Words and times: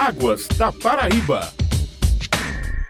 Águas 0.00 0.48
da 0.56 0.72
Paraíba. 0.72 1.40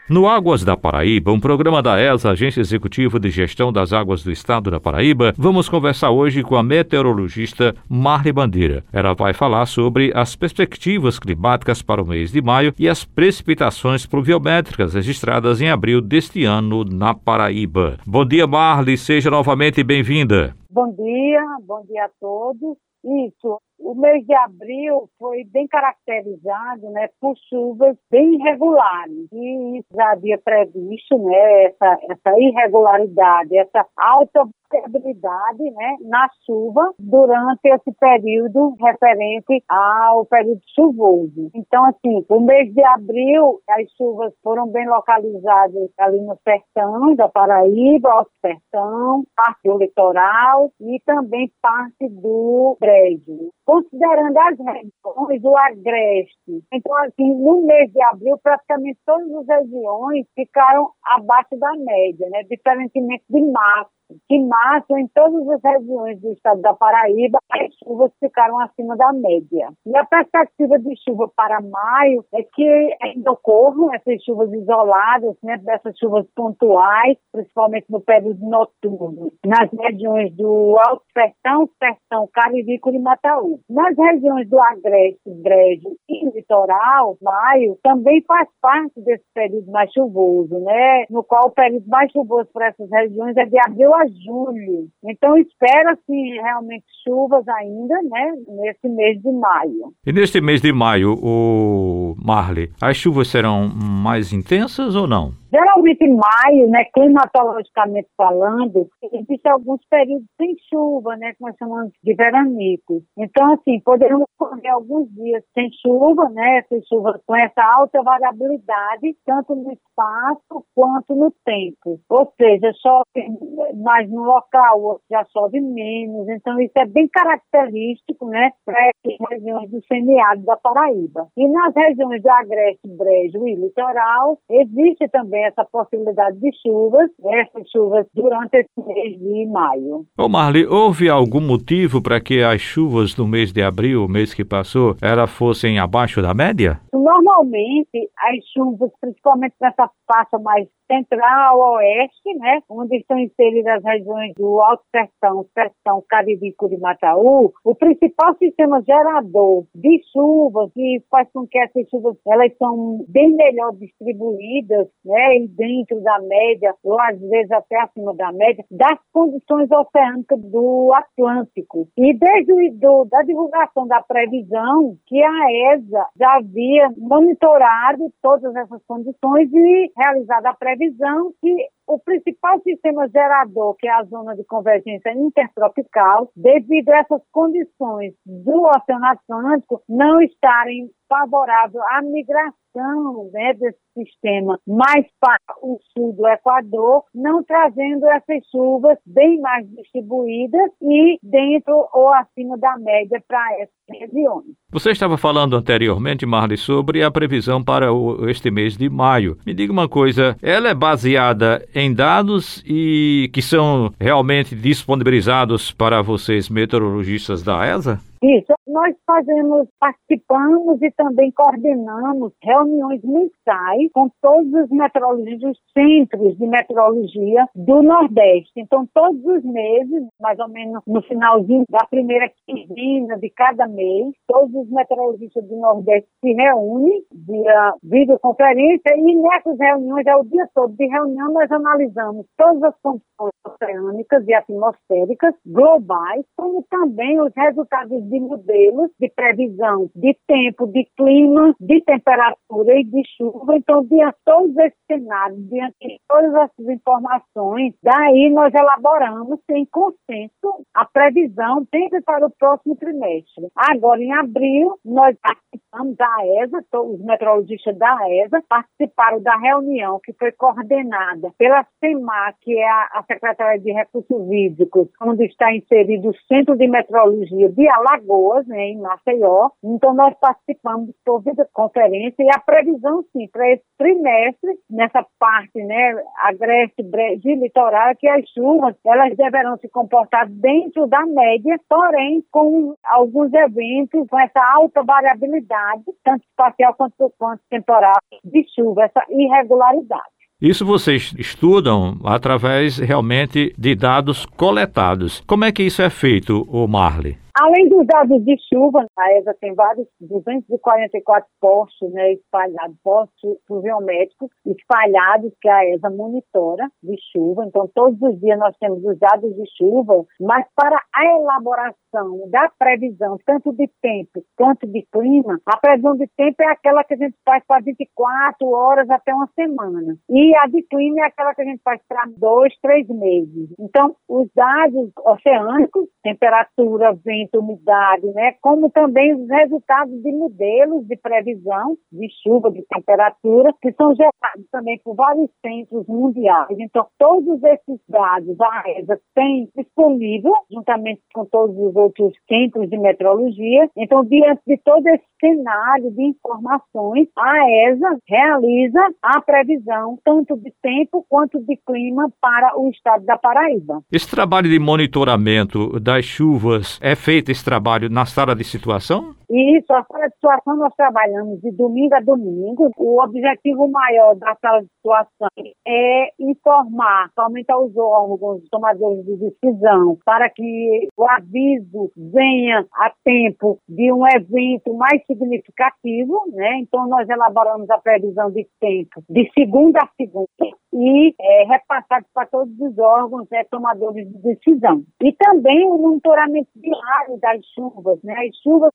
No 0.09 0.29
Águas 0.29 0.63
da 0.63 0.77
Paraíba, 0.77 1.33
um 1.33 1.41
programa 1.41 1.83
da 1.83 2.01
ESA, 2.01 2.31
Agência 2.31 2.61
Executiva 2.61 3.19
de 3.19 3.31
Gestão 3.31 3.73
das 3.73 3.93
Águas 3.93 4.23
do 4.23 4.31
Estado 4.31 4.71
da 4.71 4.79
Paraíba, 4.79 5.35
vamos 5.37 5.69
conversar 5.69 6.13
hoje 6.13 6.45
com 6.45 6.55
a 6.55 6.63
meteorologista 6.63 7.75
Marli 7.89 8.33
Bandeira. 8.33 8.85
Ela 8.93 9.13
vai 9.13 9.35
falar 9.35 9.67
sobre 9.67 10.13
as 10.15 10.37
perspectivas 10.37 11.19
climáticas 11.19 11.83
para 11.83 12.01
o 12.01 12.07
mês 12.07 12.31
de 12.31 12.41
maio 12.41 12.73
e 12.79 12.89
as 12.89 13.05
precipitações 13.05 14.07
pluviométricas 14.07 14.95
registradas 14.95 15.61
em 15.61 15.69
abril 15.69 16.01
deste 16.01 16.45
ano 16.45 16.85
na 16.85 17.13
Paraíba. 17.13 17.99
Bom 18.07 18.25
dia, 18.25 18.47
Marli, 18.47 18.97
seja 18.97 19.33
novamente 19.33 19.83
bem-vinda. 19.83 20.55
Bom 20.71 20.95
dia, 20.95 21.43
bom 21.67 21.85
dia 21.89 22.05
a 22.05 22.11
todos. 22.21 22.77
Isso, 23.03 23.61
o 23.81 23.95
mês 23.95 24.25
de 24.27 24.35
abril 24.35 25.09
foi 25.19 25.45
bem 25.45 25.67
caracterizado 25.67 26.91
né, 26.91 27.09
por 27.21 27.35
chuvas 27.49 27.97
bem 28.11 28.35
irregulares. 28.35 29.29
E 29.33 29.85
já 29.95 30.13
havia 30.13 30.39
previsto 30.39 31.19
né, 31.19 31.65
essa, 31.65 31.99
essa 32.11 32.39
irregularidade, 32.39 33.57
essa 33.57 33.87
alta 33.97 34.49
variabilidade 34.71 35.71
né, 35.73 35.97
na 36.03 36.29
chuva 36.47 36.95
durante 36.99 37.67
esse 37.67 37.93
período 37.99 38.75
referente 38.81 39.63
ao 39.69 40.25
período 40.27 40.61
chuvoso. 40.75 41.51
Então, 41.55 41.85
assim, 41.87 42.25
o 42.29 42.41
mês 42.41 42.73
de 42.73 42.85
abril, 42.85 43.61
as 43.69 43.91
chuvas 43.97 44.33
foram 44.43 44.69
bem 44.69 44.89
localizadas 44.89 45.91
ali 45.99 46.21
no 46.21 46.39
sertão 46.45 47.15
da 47.17 47.29
Paraíba, 47.29 48.11
Alto 48.13 48.31
Sertão, 48.41 49.25
parte 49.35 49.61
do 49.65 49.79
litoral 49.79 50.71
e 50.81 51.01
também 51.05 51.51
parte 51.61 52.09
do 52.09 52.77
Brejo 52.79 53.51
considerando 53.71 54.37
as 54.37 54.59
regiões 54.59 55.43
do 55.43 55.57
agreste. 55.57 56.65
Então, 56.73 56.97
assim, 57.05 57.35
no 57.37 57.65
mês 57.65 57.93
de 57.93 58.03
abril, 58.03 58.37
praticamente 58.43 58.99
todas 59.07 59.31
as 59.31 59.47
regiões 59.47 60.27
ficaram 60.35 60.91
abaixo 61.05 61.57
da 61.57 61.73
média, 61.77 62.29
né? 62.31 62.43
diferentemente 62.51 63.23
de 63.31 63.41
março 63.43 64.00
que 64.29 64.41
março, 64.41 64.97
em 64.97 65.07
todas 65.09 65.49
as 65.49 65.63
regiões 65.63 66.21
do 66.21 66.33
estado 66.33 66.61
da 66.61 66.75
Paraíba, 66.75 67.39
as 67.51 67.75
chuvas 67.83 68.13
ficaram 68.19 68.59
acima 68.61 68.97
da 68.97 69.13
média. 69.13 69.69
E 69.87 69.97
a 69.97 70.05
perspectiva 70.05 70.79
de 70.79 70.95
chuva 71.03 71.31
para 71.37 71.61
maio 71.61 72.25
é 72.35 72.43
que 72.43 72.97
ainda 73.03 73.33
ocorram 73.33 73.93
essas 73.95 74.23
chuvas 74.25 74.53
isoladas, 74.53 75.37
né, 75.43 75.57
dessas 75.59 75.97
chuvas 75.99 76.27
pontuais, 76.35 77.17
principalmente 77.33 77.87
no 77.91 78.01
período 78.01 78.45
noturno, 78.47 79.33
nas 79.45 79.71
regiões 79.73 80.35
do 80.37 80.77
Alto 80.79 81.05
Sertão, 81.13 81.69
Sertão, 81.79 82.29
Cariri, 82.33 82.81
e 82.85 82.99
Mataú. 82.99 83.61
Nas 83.69 83.97
regiões 83.97 84.49
do 84.49 84.61
Agreste, 84.61 85.31
Brejo 85.43 85.97
e 86.09 86.31
Litoral, 86.31 87.17
maio 87.23 87.79
também 87.83 88.23
faz 88.27 88.49
parte 88.61 89.01
desse 89.01 89.25
período 89.35 89.71
mais 89.71 89.93
chuvoso, 89.93 90.59
né? 90.61 91.05
No 91.11 91.23
qual 91.23 91.49
o 91.49 91.51
período 91.51 91.87
mais 91.89 92.11
chuvoso 92.13 92.49
para 92.53 92.69
essas 92.69 92.91
regiões 92.91 93.37
é 93.37 93.45
de 93.45 93.59
abril 93.59 93.95
a 93.95 94.00
julho. 94.07 94.89
Então 95.05 95.37
espera-se 95.37 96.13
realmente 96.43 96.85
chuvas 97.07 97.47
ainda, 97.49 97.95
né? 98.03 98.33
Nesse 98.49 98.89
mês 98.89 99.21
de 99.21 99.33
maio. 99.33 99.93
E 100.07 100.13
neste 100.13 100.41
mês 100.41 100.61
de 100.61 100.73
maio, 100.73 101.15
o 101.23 102.15
Marley, 102.23 102.71
as 102.81 102.97
chuvas 102.97 103.29
serão 103.29 103.69
mais 103.69 104.33
intensas 104.33 104.95
ou 104.95 105.07
não? 105.07 105.40
Geralmente 105.53 106.05
em 106.05 106.15
maio, 106.15 106.71
né, 106.71 106.85
climatologicamente 106.95 108.09
falando, 108.17 108.89
existem 109.13 109.51
alguns 109.51 109.81
períodos 109.91 110.27
sem 110.37 110.55
chuva, 110.69 111.17
né, 111.17 111.33
que 111.33 111.43
nós 111.43 111.57
chamamos 111.59 111.91
de 112.03 112.15
veranicos. 112.15 113.03
Então, 113.19 113.53
assim, 113.55 113.81
poderemos 113.81 114.27
ocorrer 114.39 114.73
alguns 114.73 115.09
dias 115.13 115.43
sem 115.53 115.69
chuva, 115.83 116.29
né, 116.31 116.63
sem 116.69 116.81
chuva 116.85 117.21
com 117.27 117.35
essa 117.35 117.63
alta 117.63 118.01
variabilidade, 118.03 119.17
tanto 119.27 119.57
no 119.57 119.73
espaço 119.73 120.65
quanto 120.75 121.17
no 121.17 121.33
tempo. 121.45 122.01
Ou 122.09 122.33
seja, 122.41 122.73
chove 122.81 123.75
mais 123.83 124.09
no 124.09 124.23
local, 124.23 125.01
já 125.11 125.25
chove 125.33 125.61
menos. 125.61 126.29
Então, 126.29 126.61
isso 126.61 126.75
é 126.77 126.87
bem 126.87 127.09
característico, 127.09 128.27
né, 128.27 128.53
para 128.65 128.79
as 128.79 129.31
regiões 129.31 129.71
do 129.71 129.85
semiárido 129.87 130.47
da 130.47 130.57
Paraíba. 130.57 131.27
E 131.37 131.49
nas 131.49 131.75
regiões 131.75 132.23
do 132.23 132.31
Agreste, 132.31 132.87
Brejo 132.87 133.49
e 133.49 133.57
Litoral, 133.57 134.39
existe 134.49 135.09
também 135.09 135.40
essa 135.47 135.65
possibilidade 135.65 136.39
de 136.39 136.51
chuvas, 136.63 137.11
essas 137.25 137.69
chuvas 137.71 138.07
durante 138.15 138.57
esse 138.57 138.87
mês 138.87 139.19
de 139.19 139.47
maio. 139.47 140.07
Ô 140.19 140.29
Marli, 140.29 140.67
houve 140.67 141.09
algum 141.09 141.41
motivo 141.41 142.03
para 142.03 142.21
que 142.21 142.43
as 142.43 142.61
chuvas 142.61 143.15
do 143.15 143.27
mês 143.27 143.53
de 143.53 143.63
abril, 143.63 144.05
o 144.05 144.09
mês 144.09 144.35
que 144.35 144.45
passou, 144.45 144.97
elas 145.03 145.31
fossem 145.31 145.79
abaixo 145.79 146.23
da 146.23 146.35
média? 146.35 146.81
Normalmente, 146.93 148.11
as 148.17 148.37
chuvas, 148.53 148.91
principalmente 149.01 149.55
nessa 149.61 149.91
faixa 150.07 150.39
mais 150.39 150.69
central, 150.91 151.59
oeste, 151.59 152.35
né, 152.37 152.61
onde 152.69 152.97
estão 152.97 153.17
inseridas 153.17 153.77
as 153.77 153.85
regiões 153.85 154.35
do 154.35 154.61
Alto 154.61 154.83
Sertão, 154.91 155.47
Sertão, 155.55 156.03
Cariri, 156.09 156.53
Curimataú, 156.55 157.53
o 157.65 157.75
principal 157.77 158.35
sistema 158.37 158.83
gerador 158.83 159.65
de 159.75 160.01
chuvas, 160.13 160.73
que 160.75 161.01
faz 161.09 161.29
com 161.33 161.47
que 161.47 161.59
essas 161.59 161.89
chuvas 161.89 162.17
elas 162.27 162.53
são 162.59 163.05
bem 163.09 163.35
melhor 163.37 163.73
distribuídas, 163.77 164.89
né, 165.05 165.30
e 165.35 165.49
dentro 165.49 166.01
da 166.03 166.19
média, 166.21 166.75
ou 166.83 167.01
às 167.01 167.19
vezes 167.21 167.51
até 167.51 167.81
acima 167.81 168.15
da 168.15 168.33
média, 168.33 168.65
das 168.71 168.99
condições 169.13 169.71
oceânicas 169.71 170.41
do 170.41 170.93
Atlântico. 170.95 171.89
E 171.97 172.15
desde 172.15 172.71
do, 172.79 173.05
da 173.05 173.23
divulgação 173.23 173.87
da 173.87 174.03
previsão, 174.03 174.97
que 175.07 175.23
a 175.23 175.75
ESA 175.75 176.07
já 176.19 176.37
havia 176.37 176.91
monitorado 176.97 178.11
todas 178.23 178.55
essas 178.57 178.83
condições 178.87 179.53
e 179.53 179.93
realizado 179.97 180.47
a 180.47 180.55
previsão 180.55 181.33
que 181.41 181.69
o 181.91 181.99
principal 181.99 182.61
sistema 182.61 183.09
gerador, 183.09 183.75
que 183.75 183.89
é 183.89 183.93
a 183.93 184.05
zona 184.05 184.37
de 184.37 184.45
convergência 184.45 185.13
intertropical, 185.13 186.31
devido 186.37 186.89
a 186.91 186.99
essas 186.99 187.21
condições 187.33 188.15
do 188.25 188.63
Oceano 188.63 189.07
Atlântico 189.07 189.83
não 189.89 190.21
estarem 190.23 190.89
favoráveis 191.09 191.83
à 191.91 192.01
migração 192.03 193.31
né, 193.33 193.55
desse 193.55 193.81
sistema 193.99 194.57
mais 194.65 195.05
para 195.19 195.41
o 195.61 195.81
sul 195.93 196.13
do 196.13 196.29
Equador, 196.29 197.05
não 197.13 197.43
trazendo 197.43 198.07
essas 198.07 198.47
chuvas 198.53 198.97
bem 199.05 199.41
mais 199.41 199.69
distribuídas 199.71 200.71
e 200.81 201.19
dentro 201.21 201.89
ou 201.93 202.15
acima 202.15 202.57
da 202.57 202.79
média 202.79 203.21
para 203.27 203.55
essas 203.59 203.75
regiões. 203.91 204.60
Você 204.73 204.91
estava 204.91 205.17
falando 205.17 205.57
anteriormente, 205.57 206.25
Marli, 206.25 206.57
sobre 206.57 207.03
a 207.03 207.11
previsão 207.11 207.63
para 207.63 207.93
o, 207.93 208.29
este 208.29 208.53
mês 208.53 208.77
de 208.77 208.89
maio. 208.89 209.37
Me 209.45 209.53
diga 209.53 209.73
uma 209.73 209.89
coisa, 209.89 210.37
ela 210.41 210.69
é 210.69 210.75
baseada 210.75 211.67
em 211.75 211.93
dados 211.93 212.63
e 212.65 213.29
que 213.33 213.43
são 213.43 213.93
realmente 213.99 214.55
disponibilizados 214.55 215.73
para 215.73 216.01
vocês 216.03 216.49
meteorologistas 216.49 217.43
da 217.43 217.67
ESA? 217.67 218.01
Isso, 218.23 218.53
nós 218.67 218.95
fazemos, 219.07 219.67
participamos 219.79 220.83
e 220.83 220.91
também 220.91 221.33
coordenamos 221.33 222.33
reuniões 222.43 223.03
mensais 223.03 223.91
com 223.95 224.11
todos 224.21 224.53
os 224.53 224.69
meteorologistas, 224.69 225.57
centros 225.73 226.37
de 226.37 226.47
meteorologia 226.47 227.47
do 227.55 227.83
Nordeste. 227.83 228.53
Então, 228.57 228.87
todos 228.93 229.25
os 229.25 229.43
meses, 229.43 230.07
mais 230.21 230.39
ou 230.39 230.49
menos 230.49 230.83
no 230.87 231.01
finalzinho 231.03 231.65
da 231.71 231.87
primeira 231.89 232.31
quinzena 232.47 233.17
de 233.19 233.31
cada 233.31 233.67
mês, 233.67 234.15
todos 234.27 234.55
os 234.55 234.71
meteorologistas 234.71 235.43
do 235.49 235.57
Nordeste 235.57 236.09
se 236.21 236.33
reúnem 236.33 237.03
via 237.27 237.75
videoconferência 237.83 238.97
e 238.97 239.17
nessas 239.17 239.59
reuniões, 239.59 240.07
é 240.07 240.17
o 240.17 240.25
dia 240.25 240.47
todo 240.55 240.77
de 240.77 240.87
reunião, 240.87 241.33
nós 241.33 241.51
analisamos 241.51 242.27
todas 242.37 242.63
as 242.65 242.75
condições 242.83 243.33
oceânicas 243.47 244.29
e 244.29 244.35
atmosféricas 244.35 245.35
globais, 245.47 246.25
como 246.37 246.63
também 246.69 247.19
os 247.21 247.33
resultados 247.35 248.10
de 248.11 248.21
modelos 248.21 248.91
de 248.99 249.09
previsão 249.11 249.89
de 249.95 250.17
tempo, 250.27 250.67
de 250.67 250.87
clima, 250.97 251.55
de 251.61 251.81
temperatura 251.83 252.79
e 252.79 252.85
de 252.85 253.03
chuva. 253.17 253.57
Então, 253.57 253.85
diante 253.85 254.17
de 254.17 254.25
todos 254.25 254.57
esses 254.57 254.79
cenários, 254.87 255.49
diante 255.49 255.77
de 255.81 256.01
todas 256.09 256.35
essas 256.35 256.69
informações, 256.69 257.75
daí 257.83 258.31
nós 258.31 258.53
elaboramos 258.53 259.39
em 259.51 259.65
consenso 259.67 260.67
a 260.75 260.85
previsão 260.85 261.67
sempre 261.73 262.01
para 262.03 262.27
o 262.27 262.31
próximo 262.31 262.77
trimestre. 262.77 263.49
Agora, 263.55 264.03
em 264.03 264.13
abril, 264.13 264.79
nós 264.85 265.17
participamos 265.23 265.97
da 265.97 266.17
ESA, 266.43 266.65
os 266.75 267.01
meteorologistas 267.01 267.77
da 267.79 267.97
ESA 268.09 268.43
participaram 268.49 269.23
da 269.23 269.37
reunião 269.37 270.01
que 270.03 270.13
foi 270.15 270.33
coordenada 270.33 271.31
pela 271.39 271.65
CEMAR, 271.79 272.35
que 272.41 272.59
é 272.59 272.69
a, 272.69 273.05
Secretaria 273.07 273.61
de 273.61 273.73
Recursos 273.73 274.31
Hídricos, 274.31 274.89
onde 275.01 275.27
está 275.27 275.55
inserido 275.55 276.11
o 276.11 276.17
Centro 276.27 276.57
de 276.57 276.67
Meteorologia 276.69 277.49
de 277.49 277.69
Alagoas, 277.69 278.00
Alagoas, 278.01 278.47
né, 278.47 278.71
em 278.71 278.81
Maceió. 278.81 279.51
Então, 279.63 279.95
nós 279.95 280.15
participamos 280.21 280.91
por 281.05 281.23
videoconferência 281.23 282.23
e 282.23 282.31
a 282.31 282.39
previsão, 282.41 283.05
sim, 283.13 283.29
para 283.29 283.53
esse 283.53 283.63
trimestre, 283.79 284.59
nessa 284.69 285.05
parte, 285.19 285.63
né, 285.63 286.03
agreste, 286.25 286.83
brejo 286.83 287.29
litoral, 287.29 287.95
que 287.97 288.09
as 288.09 288.25
chuvas, 288.31 288.75
elas 288.85 289.17
deverão 289.17 289.57
se 289.59 289.69
comportar 289.69 290.29
dentro 290.29 290.87
da 290.87 291.05
média, 291.07 291.59
porém, 291.69 292.23
com 292.31 292.75
alguns 292.85 293.33
eventos, 293.33 294.07
com 294.09 294.19
essa 294.19 294.41
alta 294.55 294.83
variabilidade, 294.83 295.85
tanto 296.03 296.25
espacial 296.25 296.75
quanto, 296.75 297.13
quanto 297.19 297.43
temporal, 297.51 297.99
de 298.25 298.45
chuva, 298.55 298.85
essa 298.85 299.05
irregularidade. 299.09 300.21
Isso 300.41 300.65
vocês 300.65 301.15
estudam 301.19 301.99
através 302.03 302.79
realmente 302.79 303.55
de 303.59 303.75
dados 303.75 304.25
coletados. 304.25 305.23
Como 305.27 305.45
é 305.45 305.53
que 305.53 305.63
isso 305.63 305.83
é 305.83 305.91
feito, 305.91 306.47
o 306.49 306.67
Marley? 306.67 307.19
Além 307.41 307.71
dos 307.71 307.87
dados 307.87 308.23
de 308.23 308.37
chuva, 308.53 308.85
a 308.99 309.13
ESA 309.15 309.35
tem 309.41 309.55
vários 309.55 309.89
244 309.99 311.27
postos 311.41 311.91
né, 311.91 312.13
espalhados, 312.13 312.77
postos 312.85 313.39
pluviométricos 313.47 314.29
espalhados 314.45 315.33
que 315.41 315.49
a 315.49 315.67
ESA 315.71 315.89
monitora 315.89 316.69
de 316.83 316.95
chuva. 317.11 317.47
Então, 317.47 317.67
todos 317.75 317.99
os 318.03 318.21
dias 318.21 318.39
nós 318.39 318.55
temos 318.59 318.85
os 318.85 318.99
dados 318.99 319.35
de 319.35 319.45
chuva, 319.57 320.05
mas 320.21 320.45
para 320.55 320.77
a 320.95 321.05
elaboração 321.17 322.29
da 322.29 322.51
previsão, 322.59 323.17
tanto 323.25 323.55
de 323.55 323.71
tempo 323.81 324.23
quanto 324.37 324.67
de 324.67 324.87
clima, 324.93 325.41
a 325.47 325.57
previsão 325.57 325.97
de 325.97 326.07
tempo 326.19 326.43
é 326.43 326.53
aquela 326.53 326.85
que 326.85 326.93
a 326.93 326.99
gente 326.99 327.17
faz 327.25 327.43
para 327.47 327.63
24 327.63 328.51
horas 328.51 328.91
até 328.91 329.15
uma 329.15 329.29
semana. 329.35 329.97
E 330.11 330.37
a 330.37 330.47
de 330.47 330.63
clima 330.65 331.01
é 331.01 331.05
aquela 331.05 331.35
que 331.35 331.41
a 331.41 331.47
gente 331.47 331.63
faz 331.63 331.81
para 331.89 332.05
dois, 332.19 332.53
três 332.61 332.87
meses. 332.89 333.49
Então, 333.59 333.97
os 334.07 334.29
dados 334.35 334.91
oceânicos, 335.07 335.89
temperatura, 336.03 336.93
vento, 337.05 337.39
umidade, 337.39 338.07
né? 338.15 338.35
como 338.41 338.71
também 338.71 339.15
os 339.15 339.29
resultados 339.29 340.03
de 340.03 340.13
modelos 340.13 340.87
de 340.87 340.97
previsão 340.97 341.77
de 341.93 342.09
chuva, 342.23 342.51
de 342.51 342.63
temperatura, 342.69 343.53
que 343.61 343.73
são 343.73 343.95
gerados 343.95 344.47
também 344.51 344.81
por 344.85 344.95
vários 344.95 345.31
centros 345.45 345.87
mundiais. 345.87 346.57
Então, 346.59 346.87
todos 346.99 347.43
esses 347.43 347.81
dados 347.89 348.37
a 348.41 348.65
ESA 348.79 349.01
tem 349.15 349.49
disponível, 349.57 350.33
juntamente 350.51 351.01
com 351.15 351.25
todos 351.27 351.57
os 351.57 351.75
outros 351.77 352.13
centros 352.29 352.69
de 352.69 352.79
meteorologia. 352.79 353.69
Então, 353.77 354.05
diante 354.05 354.43
de 354.47 354.57
todo 354.59 354.87
esse 354.89 355.05
cenário 355.21 355.91
de 355.91 356.03
informações, 356.03 357.09
a 357.17 357.69
ESA 357.69 357.99
realiza 358.09 358.81
a 359.03 359.21
previsão 359.21 359.99
tanto 360.05 360.37
de 360.37 360.53
tempo 360.63 361.05
quanto 361.09 361.41
de 361.41 361.57
clima 361.67 362.11
para 362.21 362.59
o 362.59 362.69
estado 362.71 363.05
da 363.05 363.19
Paraíba. 363.19 363.83
Esse 363.93 364.11
trabalho 364.11 364.49
de 364.49 364.59
monitoramento 364.59 365.79
das 365.91 366.05
chuvas 366.05 366.79
é 366.81 366.95
feito 366.95 367.33
esse 367.33 367.45
trabalho 367.45 367.91
na 367.91 368.07
sala 368.07 368.33
de 368.33 368.45
situação? 368.45 369.13
Isso, 369.31 369.73
a 369.73 369.85
sala 369.85 370.09
de 370.09 370.15
situação 370.15 370.57
nós 370.57 370.75
trabalhamos 370.75 371.41
de 371.41 371.53
domingo 371.53 371.95
a 371.95 372.01
domingo. 372.01 372.71
O 372.77 373.01
objetivo 373.01 373.69
maior 373.69 374.17
da 374.17 374.35
sala 374.43 374.61
de 374.61 374.69
situação 374.75 375.29
é 375.67 376.09
informar, 376.19 377.11
somente 377.15 377.51
aos 377.53 377.77
órgãos 377.77 378.43
tomadores 378.51 379.05
de 379.05 379.17
decisão, 379.17 379.97
para 380.05 380.29
que 380.31 380.89
o 380.97 381.09
aviso 381.09 381.93
venha 381.97 382.67
a 382.75 382.93
tempo 383.05 383.59
de 383.69 383.93
um 383.93 384.05
evento 384.09 384.75
mais 384.75 385.01
significativo, 385.07 386.25
né? 386.33 386.59
Então 386.59 386.89
nós 386.89 387.09
elaboramos 387.09 387.71
a 387.71 387.79
previsão 387.79 388.33
de 388.33 388.49
tempo 388.59 389.03
de 389.09 389.31
segunda 389.33 389.81
a 389.81 389.89
segunda 389.97 390.29
e 390.73 391.15
é, 391.21 391.45
repassado 391.45 392.07
para 392.15 392.27
todos 392.27 392.55
os 392.61 392.79
órgãos 392.79 393.29
né, 393.31 393.45
tomadores 393.51 394.09
de 394.09 394.19
decisão. 394.19 394.83
E 395.03 395.13
também 395.13 395.69
o 395.69 395.79
monitoramento 395.79 396.49
diário 396.57 397.19
das 397.21 397.41
chuvas, 397.55 397.99
né? 398.03 398.15
As 398.29 398.37
chuvas 398.43 398.73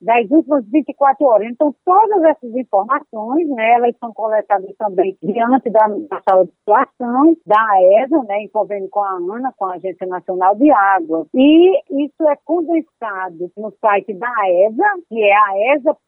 das 0.00 0.30
últimas 0.30 0.64
24 0.70 1.26
horas. 1.26 1.48
Então, 1.50 1.74
todas 1.84 2.22
essas 2.24 2.54
informações, 2.54 3.48
né, 3.48 3.74
elas 3.74 3.96
são 3.98 4.12
coletadas 4.12 4.74
também 4.76 5.16
diante 5.22 5.70
da, 5.70 5.86
da 5.88 6.20
sala 6.28 6.44
de 6.44 6.52
situação, 6.52 7.36
da 7.46 7.66
ESA, 8.02 8.22
né, 8.24 8.42
envolvendo 8.42 8.88
com 8.88 9.00
a 9.00 9.12
ANA, 9.12 9.52
com 9.56 9.66
a 9.66 9.74
Agência 9.74 10.06
Nacional 10.06 10.54
de 10.56 10.70
Água. 10.70 11.26
E 11.34 12.04
isso 12.04 12.28
é 12.28 12.36
condensado 12.44 13.50
no 13.56 13.72
site 13.80 14.14
da 14.14 14.32
ESA, 14.48 14.92
que 15.08 15.22
é 15.22 15.34
aesa.pb.gov.br. 15.34 16.04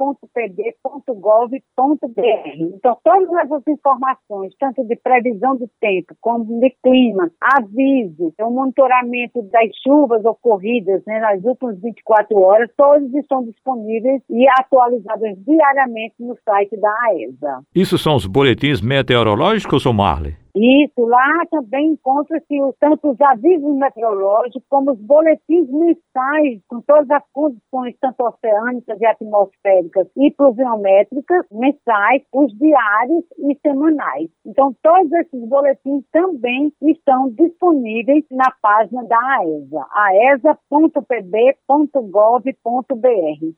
Então, 2.75 2.99
todas 3.03 3.33
essas 3.45 3.63
informações, 3.69 4.55
tanto 4.59 4.85
de 4.85 4.97
previsão 4.97 5.57
do 5.57 5.69
tempo, 5.81 6.15
como 6.21 6.61
de 6.61 6.71
clima, 6.83 7.31
aviso, 7.41 8.33
o 8.41 8.51
monitoramento 8.51 9.43
das 9.43 9.71
chuvas 9.83 10.25
ocorridas 10.25 11.03
né, 11.07 11.21
nas 11.21 11.45
últimas 11.45 11.81
24 11.81 12.39
horas, 12.39 12.71
todos 12.77 13.13
estão 13.15 13.36
disponíveis 13.45 14.23
e 14.31 14.47
atualizados 14.59 15.31
diariamente 15.47 16.15
no 16.21 16.37
site 16.45 16.77
da 16.77 16.93
AESA. 17.09 17.61
Isso 17.75 17.99
são 17.99 18.17
os 18.17 18.27
boletins 18.27 18.81
meteorológicos, 18.81 19.87
ou 19.87 19.93
Marley? 19.93 20.37
Isso, 20.57 21.05
lá 21.05 21.45
também 21.51 21.91
encontra-se 21.91 22.47
tanto 22.81 23.11
os 23.11 23.21
avisos 23.21 23.77
meteorológicos 23.77 24.63
como 24.71 24.93
os 24.93 24.99
boletins 24.99 25.69
mensais 25.69 26.63
com 26.67 26.81
todas 26.81 27.11
as 27.11 27.23
condições, 27.31 27.95
tanto 28.01 28.25
oceânicas 28.25 28.99
e 28.99 29.05
atmosféricas 29.05 30.09
e 30.17 30.31
pluviométricas, 30.31 31.45
mensais, 31.53 32.23
os 32.33 32.51
diários 32.57 33.23
e 33.39 33.55
semanais. 33.61 34.31
Então, 34.47 34.75
todos 34.83 35.13
esses 35.13 35.47
boletins 35.47 36.03
também 36.11 36.73
estão 36.81 37.29
disponíveis 37.33 38.25
na 38.31 38.51
página 38.63 39.05
da 39.05 39.19
AESA, 39.19 39.87
aesa.pb.gov.br. 39.93 41.07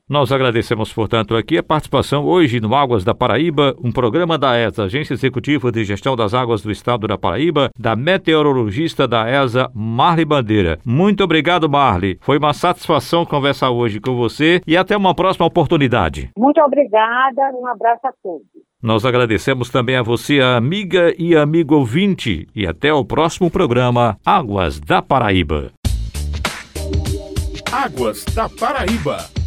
Nós 0.09 0.33
agradecemos, 0.33 0.91
portanto, 0.91 1.33
aqui 1.33 1.57
a 1.57 1.63
participação 1.63 2.25
hoje 2.25 2.59
no 2.59 2.75
Águas 2.75 3.05
da 3.05 3.15
Paraíba, 3.15 3.73
um 3.81 3.93
programa 3.93 4.37
da 4.37 4.49
AESA, 4.51 4.83
Agência 4.83 5.13
Executiva 5.13 5.71
de 5.71 5.85
Gestão 5.85 6.17
das 6.17 6.33
Águas 6.33 6.61
do 6.61 6.69
Estado 6.69 6.88
estado 6.89 7.07
da 7.07 7.17
Paraíba, 7.17 7.69
da 7.77 7.95
meteorologista 7.95 9.07
da 9.07 9.29
ESA, 9.29 9.69
Marli 9.75 10.25
Bandeira. 10.25 10.79
Muito 10.83 11.23
obrigado, 11.23 11.69
Marli. 11.69 12.17
Foi 12.21 12.39
uma 12.39 12.51
satisfação 12.51 13.25
conversar 13.25 13.69
hoje 13.69 13.99
com 13.99 14.15
você 14.15 14.59
e 14.65 14.75
até 14.75 14.97
uma 14.97 15.13
próxima 15.13 15.45
oportunidade. 15.45 16.31
Muito 16.35 16.59
obrigada, 16.61 17.41
um 17.53 17.67
abraço 17.67 18.07
a 18.07 18.11
todos. 18.23 18.47
Nós 18.81 19.05
agradecemos 19.05 19.69
também 19.69 19.97
a 19.97 20.01
você, 20.01 20.39
amiga 20.41 21.13
e 21.17 21.35
amigo 21.35 21.75
ouvinte, 21.75 22.47
e 22.55 22.65
até 22.65 22.91
o 22.91 23.05
próximo 23.05 23.51
programa 23.51 24.17
Águas 24.25 24.79
da 24.79 25.01
Paraíba. 25.01 25.71
Águas 27.71 28.25
da 28.33 28.49
Paraíba. 28.49 29.38